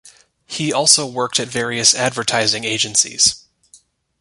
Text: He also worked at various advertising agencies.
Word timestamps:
He 0.47 0.73
also 0.73 1.05
worked 1.05 1.39
at 1.39 1.47
various 1.47 1.93
advertising 1.93 2.63
agencies. 2.63 3.45